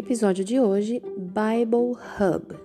[0.00, 2.56] Episódio de hoje: Bible Hub.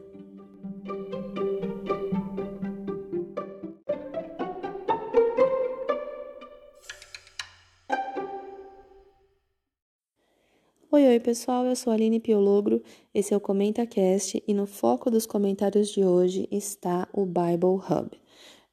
[10.89, 12.81] Oi, oi pessoal, eu sou a Aline Piologro,
[13.13, 18.11] esse é o ComentaCast e no foco dos comentários de hoje está o Bible Hub.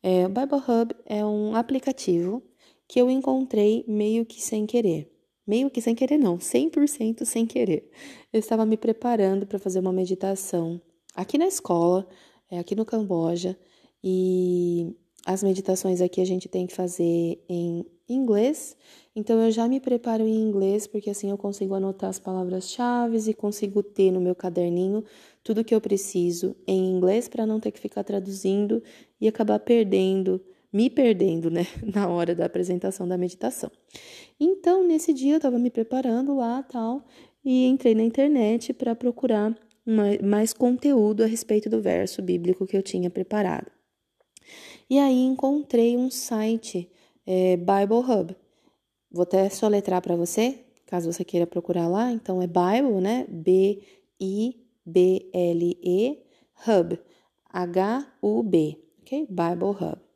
[0.00, 2.40] É, o Bible Hub é um aplicativo
[2.86, 5.11] que eu encontrei meio que sem querer.
[5.46, 7.90] Meio que sem querer, não, 100% sem querer.
[8.32, 10.80] Eu estava me preparando para fazer uma meditação
[11.14, 12.08] aqui na escola,
[12.50, 13.58] é, aqui no Camboja,
[14.02, 14.94] e
[15.26, 18.76] as meditações aqui a gente tem que fazer em inglês,
[19.14, 23.34] então eu já me preparo em inglês, porque assim eu consigo anotar as palavras-chave e
[23.34, 25.04] consigo ter no meu caderninho
[25.42, 28.82] tudo que eu preciso em inglês para não ter que ficar traduzindo
[29.20, 30.40] e acabar perdendo,
[30.72, 33.70] me perdendo, né, na hora da apresentação da meditação.
[34.40, 37.04] Então, nesse dia eu estava me preparando lá, tal,
[37.44, 39.54] e entrei na internet para procurar
[40.22, 43.70] mais conteúdo a respeito do verso bíblico que eu tinha preparado.
[44.88, 46.90] E aí encontrei um site,
[47.26, 48.36] é, Bible Hub.
[49.10, 52.12] Vou até soletrar para você, caso você queira procurar lá.
[52.12, 53.26] Então é Bible, né?
[53.28, 53.82] B-I-B-L-E
[56.66, 56.98] Hub.
[57.52, 59.26] H-U-B, ok?
[59.28, 60.11] Bible Hub.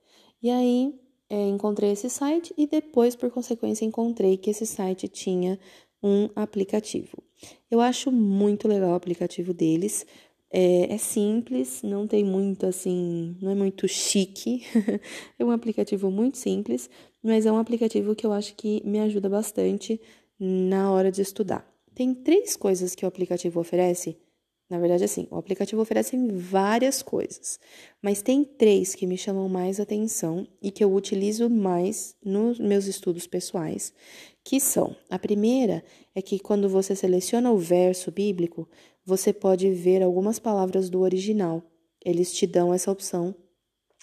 [0.47, 0.95] E aí
[1.29, 5.59] é, encontrei esse site e depois, por consequência, encontrei que esse site tinha
[6.01, 7.21] um aplicativo.
[7.69, 10.07] Eu acho muito legal o aplicativo deles.
[10.49, 14.63] É, é, simples, não tem muito assim, não é muito chique.
[15.37, 16.89] é um aplicativo muito simples,
[17.21, 20.01] mas é um aplicativo que eu acho que me ajuda bastante
[20.39, 21.69] na hora de estudar.
[21.93, 24.17] Tem três coisas que o aplicativo oferece.
[24.69, 27.61] Na verdade, assim, o aplicativo oferece várias coisas,
[28.03, 32.87] mas tem três que me chamam mais atenção e que eu utilizo mais nos meus
[32.87, 33.93] estudos pessoais,
[34.43, 35.85] que são: a primeira
[36.17, 38.69] é que quando você seleciona o verso bíblico,
[39.05, 41.63] você pode ver algumas palavras do original.
[42.05, 43.35] Eles te dão essa opção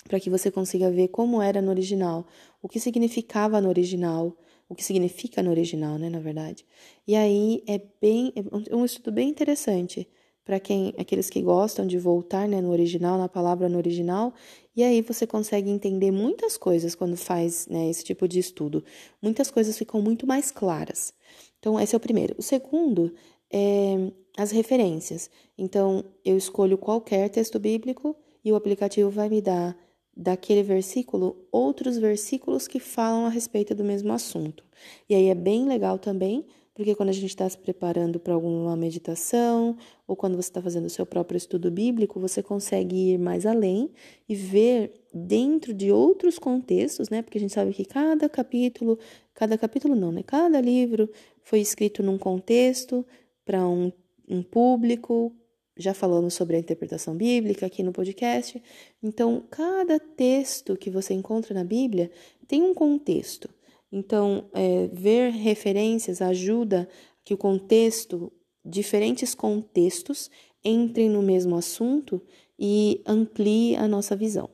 [0.08, 2.26] para que você consiga ver como era no original,
[2.62, 4.38] o que significava no original,
[4.70, 6.66] o que significa no original, né, na verdade.
[7.06, 10.08] E aí é bem é um estudo bem interessante
[10.46, 14.34] para quem aqueles que gostam de voltar, né, no original, na palavra no original,
[14.76, 18.84] e aí você consegue entender muitas coisas quando faz, né, esse tipo de estudo.
[19.22, 21.14] Muitas coisas ficam muito mais claras.
[21.60, 22.36] Então, esse é o primeiro.
[22.38, 23.14] O segundo
[23.52, 25.30] é as referências.
[25.58, 29.78] Então, eu escolho qualquer texto bíblico e o aplicativo vai me dar
[30.16, 34.64] daquele versículo outros versículos que falam a respeito do mesmo assunto.
[35.10, 38.76] E aí é bem legal também, porque quando a gente está se preparando para alguma
[38.76, 43.46] meditação ou quando você está fazendo o seu próprio estudo bíblico, você consegue ir mais
[43.46, 43.92] além
[44.28, 47.22] e ver dentro de outros contextos, né?
[47.22, 48.98] Porque a gente sabe que cada capítulo,
[49.36, 50.24] cada capítulo não, né?
[50.24, 51.08] Cada livro
[51.44, 53.06] foi escrito num contexto
[53.46, 53.92] para um,
[54.28, 55.32] um público,
[55.78, 58.62] já falamos sobre a interpretação bíblica aqui no podcast.
[59.02, 62.10] Então, cada texto que você encontra na Bíblia
[62.48, 63.53] tem um contexto.
[63.96, 66.90] Então, é, ver referências ajuda
[67.24, 68.34] que o contexto,
[68.66, 70.32] diferentes contextos,
[70.66, 72.20] entrem no mesmo assunto
[72.58, 74.50] e amplie a nossa visão.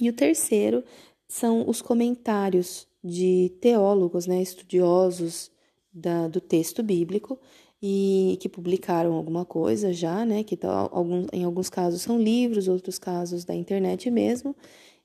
[0.00, 0.84] E o terceiro
[1.26, 5.50] são os comentários de teólogos, né, estudiosos
[5.92, 7.40] da, do texto bíblico,
[7.82, 10.44] e que publicaram alguma coisa já, né?
[10.44, 14.54] Que tá, alguns, em alguns casos são livros, outros casos da internet mesmo.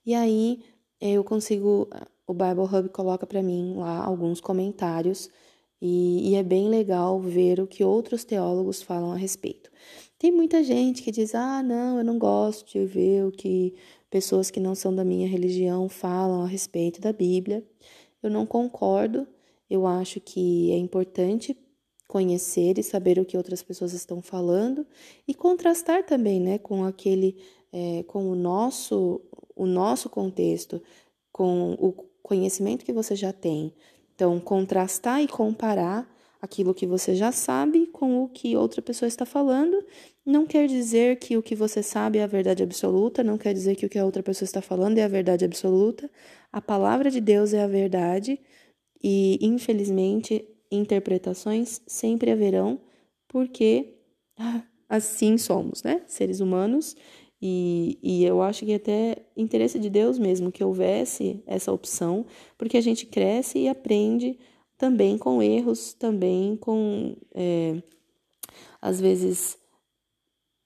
[0.05, 0.59] E aí
[0.99, 1.87] eu consigo,
[2.25, 5.29] o Bible Hub coloca para mim lá alguns comentários
[5.81, 9.69] e, e, é bem legal ver o que outros teólogos falam a respeito.
[10.17, 13.75] Tem muita gente que diz: ah, não, eu não gosto de ver o que
[14.09, 17.63] pessoas que não são da minha religião falam a respeito da Bíblia.
[18.23, 19.27] Eu não concordo.
[19.69, 21.55] Eu acho que é importante
[22.07, 24.87] conhecer e saber o que outras pessoas estão falando
[25.27, 27.37] e contrastar também, né, com aquele,
[27.71, 29.21] é, com o nosso,
[29.57, 30.81] o nosso contexto,
[31.31, 33.73] com o conhecimento que você já tem.
[34.15, 36.07] Então, contrastar e comparar
[36.41, 39.83] aquilo que você já sabe com o que outra pessoa está falando.
[40.25, 43.75] Não quer dizer que o que você sabe é a verdade absoluta, não quer dizer
[43.75, 46.09] que o que a outra pessoa está falando é a verdade absoluta.
[46.51, 48.39] A palavra de Deus é a verdade
[49.03, 52.79] e, infelizmente, interpretações sempre haverão,
[53.27, 53.95] porque
[54.89, 56.01] assim somos, né?
[56.07, 56.95] Seres humanos.
[57.41, 62.25] E, e eu acho que até interesse de Deus mesmo que houvesse essa opção,
[62.57, 64.39] porque a gente cresce e aprende
[64.77, 67.81] também com erros, também com, é,
[68.81, 69.57] às vezes,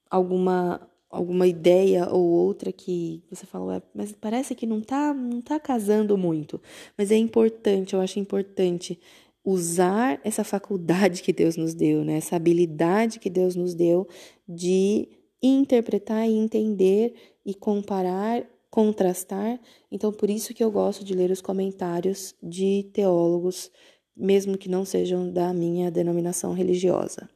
[0.09, 5.59] alguma alguma ideia ou outra que você fala, mas parece que não tá, não tá
[5.59, 6.61] casando muito.
[6.97, 8.97] Mas é importante, eu acho importante
[9.43, 12.13] usar essa faculdade que Deus nos deu, né?
[12.13, 14.07] Essa habilidade que Deus nos deu
[14.47, 15.09] de
[15.41, 17.13] interpretar e entender
[17.45, 19.59] e comparar, contrastar.
[19.91, 23.71] Então, por isso que eu gosto de ler os comentários de teólogos,
[24.15, 27.29] mesmo que não sejam da minha denominação religiosa.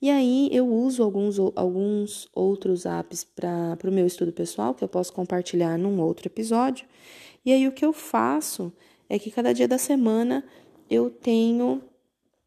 [0.00, 4.88] E aí eu uso alguns, alguns outros apps para o meu estudo pessoal, que eu
[4.88, 6.86] posso compartilhar num outro episódio.
[7.44, 8.72] E aí o que eu faço
[9.08, 10.44] é que cada dia da semana
[10.88, 11.82] eu tenho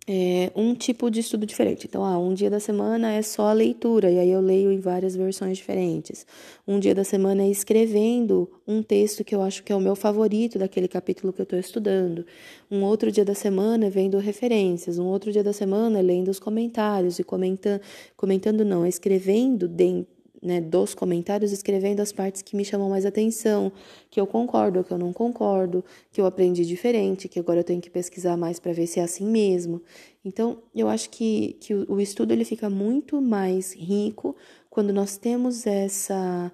[0.07, 1.87] é, um tipo de estudo diferente.
[1.87, 4.79] Então, ah, um dia da semana é só a leitura, e aí eu leio em
[4.79, 6.25] várias versões diferentes.
[6.67, 9.95] Um dia da semana é escrevendo um texto que eu acho que é o meu
[9.95, 12.25] favorito daquele capítulo que eu estou estudando.
[12.69, 14.99] Um outro dia da semana é vendo referências.
[14.99, 17.81] Um outro dia da semana é lendo os comentários e comentando,
[18.17, 20.12] comentando não, é escrevendo dentro
[20.43, 23.71] né, dos comentários escrevendo as partes que me chamam mais atenção,
[24.11, 27.81] que eu concordo que eu não concordo, que eu aprendi diferente, que agora eu tenho
[27.81, 29.81] que pesquisar mais para ver se é assim mesmo.
[30.23, 34.35] Então, eu acho que, que o, o estudo ele fica muito mais rico
[34.69, 36.51] quando nós temos essa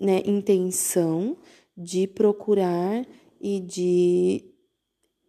[0.00, 1.36] né, intenção
[1.76, 3.06] de procurar
[3.40, 4.44] e de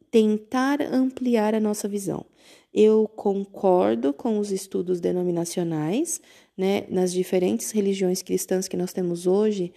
[0.10, 2.26] tentar ampliar a nossa visão.
[2.78, 6.20] Eu concordo com os estudos denominacionais,
[6.58, 6.86] né?
[6.90, 9.72] Nas diferentes religiões cristãs que nós temos hoje,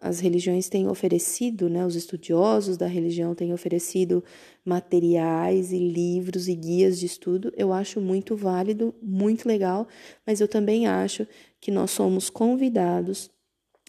[0.00, 1.86] as religiões têm oferecido, né?
[1.86, 4.24] Os estudiosos da religião têm oferecido
[4.64, 7.52] materiais e livros e guias de estudo.
[7.56, 9.86] Eu acho muito válido, muito legal,
[10.26, 11.24] mas eu também acho
[11.60, 13.30] que nós somos convidados,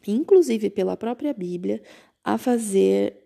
[0.07, 1.81] inclusive pela própria Bíblia,
[2.23, 3.17] a fazer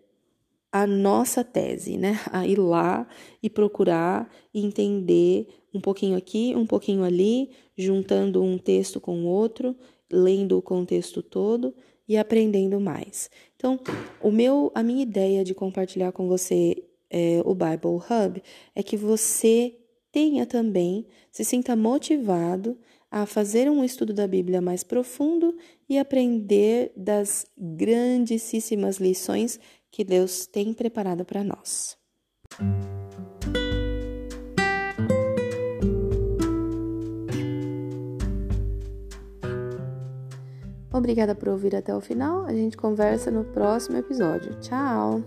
[0.75, 2.19] a nossa tese, né?
[2.33, 3.07] A ir lá
[3.41, 9.73] e procurar entender um pouquinho aqui, um pouquinho ali, juntando um texto com o outro,
[10.11, 11.73] lendo o contexto todo
[12.05, 13.29] e aprendendo mais.
[13.55, 13.79] Então,
[14.21, 18.43] o meu, a minha ideia de compartilhar com você é, o Bible Hub
[18.75, 19.77] é que você
[20.11, 22.77] tenha também, se sinta motivado
[23.09, 25.55] a fazer um estudo da Bíblia mais profundo
[25.87, 29.57] e aprender das grandíssimas lições
[29.95, 31.97] que Deus tem preparado para nós.
[40.91, 42.43] Obrigada por ouvir até o final.
[42.43, 44.59] A gente conversa no próximo episódio.
[44.59, 45.23] Tchau!